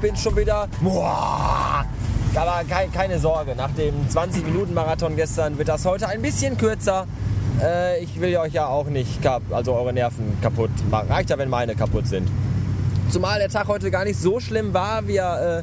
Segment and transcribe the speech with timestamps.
[0.00, 0.68] bin schon wieder.
[0.80, 1.84] Boah,
[2.34, 7.06] aber kein, keine Sorge, nach dem 20-Minuten-Marathon gestern wird das heute ein bisschen kürzer.
[7.62, 9.20] Äh, ich will euch ja auch nicht,
[9.50, 11.08] also eure Nerven kaputt machen.
[11.08, 12.28] Reicht ja, wenn meine kaputt sind.
[13.10, 15.62] Zumal der Tag heute gar nicht so schlimm war, wie, er, äh,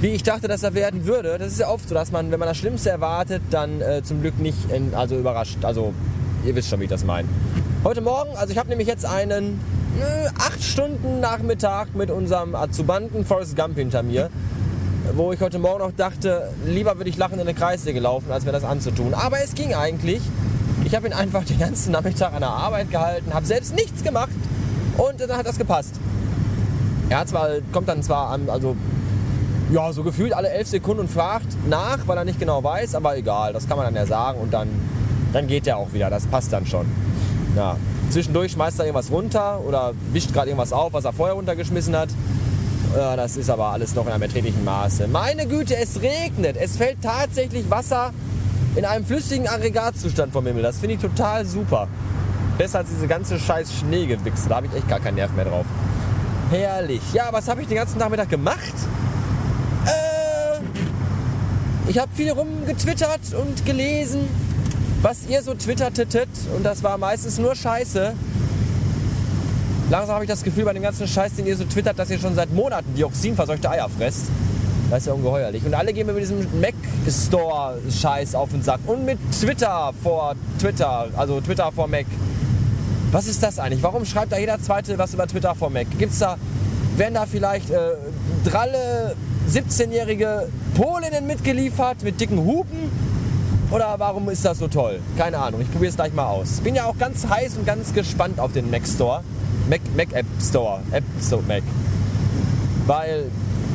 [0.00, 1.36] wie ich dachte, dass er werden würde.
[1.38, 4.22] Das ist ja oft so, dass man, wenn man das Schlimmste erwartet, dann äh, zum
[4.22, 5.58] Glück nicht in, also überrascht.
[5.62, 5.92] Also
[6.46, 7.28] ihr wisst schon, wie ich das meine.
[7.84, 9.60] Heute Morgen, also ich habe nämlich jetzt einen
[10.00, 14.30] äh, acht Stunden Nachmittag mit unserem Azubanten Forrest Gump hinter mir
[15.14, 18.44] wo ich heute Morgen noch dachte, lieber würde ich lachen in eine Kreissäge laufen, als
[18.44, 19.14] mir das anzutun.
[19.14, 20.20] Aber es ging eigentlich.
[20.84, 24.30] Ich habe ihn einfach den ganzen Nachmittag an der Arbeit gehalten, habe selbst nichts gemacht
[24.96, 25.94] und dann hat das gepasst.
[27.08, 28.76] Er hat zwar, kommt dann zwar an, also
[29.72, 33.16] ja, so gefühlt alle elf Sekunden und fragt nach, weil er nicht genau weiß, aber
[33.16, 34.68] egal, das kann man dann ja sagen und dann,
[35.32, 36.86] dann geht er auch wieder, das passt dann schon.
[37.58, 37.76] Ja.
[38.10, 42.08] Zwischendurch schmeißt er irgendwas runter oder wischt gerade irgendwas auf, was er vorher runtergeschmissen hat.
[42.96, 45.08] Ja, das ist aber alles noch in einem erträglichen Maße.
[45.08, 46.56] Meine Güte, es regnet.
[46.56, 48.12] Es fällt tatsächlich Wasser
[48.76, 50.62] in einem flüssigen Aggregatzustand vom Himmel.
[50.62, 51.88] Das finde ich total super.
[52.58, 54.48] Besser als diese ganze scheiß Schneegewichse.
[54.48, 55.66] Da habe ich echt gar keinen Nerv mehr drauf.
[56.50, 57.02] Herrlich.
[57.12, 58.74] Ja, was habe ich den ganzen Nachmittag gemacht?
[59.84, 60.60] Äh,
[61.90, 64.28] ich habe viel rumgetwittert und gelesen,
[65.02, 66.28] was ihr so twittertetet.
[66.56, 68.14] Und das war meistens nur Scheiße.
[69.90, 72.18] Langsam habe ich das Gefühl bei dem ganzen Scheiß, den ihr so twittert, dass ihr
[72.18, 74.26] schon seit Monaten dioxinverseuchte Eier fresst.
[74.90, 75.64] Das ist ja ungeheuerlich.
[75.64, 76.74] Und alle gehen mir mit diesem Mac
[77.08, 78.80] Store Scheiß auf den Sack.
[78.86, 82.06] Und mit Twitter vor Twitter, also Twitter vor Mac.
[83.12, 83.82] Was ist das eigentlich?
[83.82, 85.86] Warum schreibt da jeder Zweite was über Twitter vor Mac?
[85.98, 86.36] Gibt's da,
[86.96, 87.78] werden da vielleicht äh,
[88.44, 89.14] dralle
[89.50, 93.07] 17-jährige Polinnen mitgeliefert mit dicken Hupen?
[93.70, 94.98] Oder warum ist das so toll?
[95.18, 96.60] Keine Ahnung, ich probiere es gleich mal aus.
[96.60, 99.22] Bin ja auch ganz heiß und ganz gespannt auf den Mac Store.
[99.68, 100.80] Mac, Mac App Store.
[100.90, 101.62] App Store Mac.
[102.86, 103.24] Weil,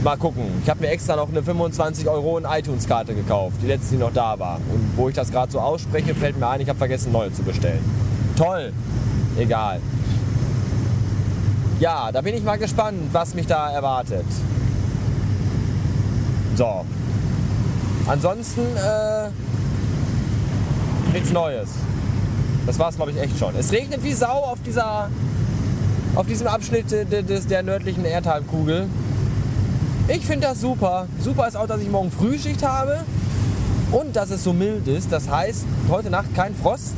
[0.04, 4.02] mal gucken, ich habe mir extra noch eine 25 Euro iTunes-Karte gekauft, die letzte, die
[4.02, 4.56] noch da war.
[4.74, 7.44] Und wo ich das gerade so ausspreche, fällt mir ein, ich habe vergessen, neue zu
[7.44, 7.84] bestellen.
[8.36, 8.74] Toll.
[9.38, 9.80] Egal.
[11.80, 14.26] Ja, da bin ich mal gespannt, was mich da erwartet.
[16.56, 16.86] So.
[18.08, 19.30] Ansonsten äh,
[21.12, 21.70] nichts Neues.
[22.66, 23.56] Das war es, glaube ich, echt schon.
[23.58, 25.10] Es regnet wie Sau auf dieser
[26.16, 28.88] auf diesem Abschnitt des, der nördlichen Erdhalbkugel.
[30.08, 31.08] Ich finde das super.
[31.20, 33.04] Super ist auch, dass ich morgen Frühschicht habe
[33.92, 35.12] und dass es so mild ist.
[35.12, 36.94] Das heißt, heute Nacht kein Frost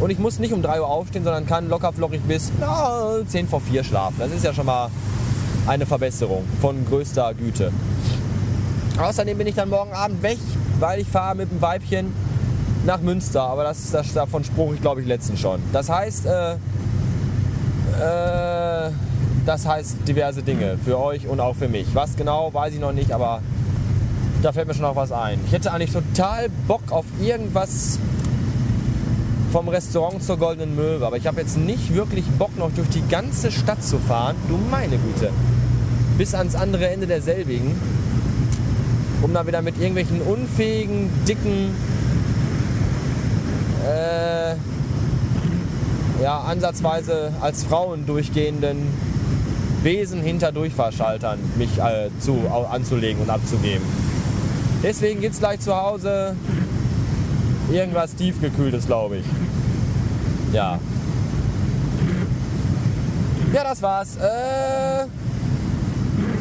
[0.00, 3.48] und ich muss nicht um 3 Uhr aufstehen, sondern kann locker flockig bis na, 10
[3.48, 4.16] vor 4 schlafen.
[4.18, 4.90] Das ist ja schon mal
[5.66, 7.72] eine Verbesserung von größter Güte.
[8.98, 10.38] Außerdem bin ich dann morgen Abend weg,
[10.78, 12.12] weil ich fahre mit dem Weibchen
[12.86, 13.42] nach Münster.
[13.42, 15.60] Aber das, das davon spruch ich glaube ich letztens schon.
[15.72, 16.52] Das heißt, äh,
[18.00, 18.90] äh,
[19.44, 21.86] das heißt diverse Dinge für euch und auch für mich.
[21.94, 23.42] Was genau, weiß ich noch nicht, aber
[24.42, 25.40] da fällt mir schon noch was ein.
[25.46, 27.98] Ich hätte eigentlich total Bock auf irgendwas
[29.52, 33.06] vom Restaurant zur Goldenen Möwe, aber ich habe jetzt nicht wirklich Bock noch durch die
[33.08, 34.36] ganze Stadt zu fahren.
[34.48, 35.30] Du meine Güte.
[36.18, 37.74] Bis ans andere Ende derselbigen.
[39.22, 41.74] Um da wieder mit irgendwelchen unfähigen, dicken,
[46.26, 48.78] ja, ansatzweise als Frauen durchgehenden
[49.84, 52.36] Wesen hinter Durchfahrschaltern mich äh, zu,
[52.68, 53.86] anzulegen und abzugeben.
[54.82, 56.34] Deswegen gibt es gleich zu Hause
[57.70, 59.24] irgendwas tiefgekühltes, glaube ich.
[60.52, 60.80] Ja.
[63.52, 64.16] Ja, das war's.
[64.16, 65.06] Äh,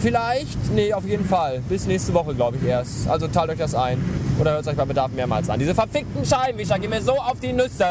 [0.02, 1.62] vielleicht, nee, auf jeden Fall.
[1.69, 3.07] Bis nächste Woche, glaube ich, erst.
[3.07, 4.03] Also teilt euch das ein.
[4.40, 5.59] Oder hört euch bei Bedarf mehrmals an.
[5.59, 7.84] Diese verfickten Scheibenwischer gehen mir so auf die Nüsse.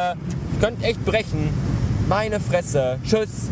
[0.55, 1.74] Ihr könnt echt brechen.
[2.09, 2.99] Meine Fresse.
[3.03, 3.49] Tschüss.